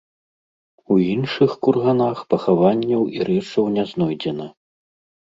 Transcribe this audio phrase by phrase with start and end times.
[0.93, 4.49] У іншых курганах пахаванняў і рэчаў не знойдзена.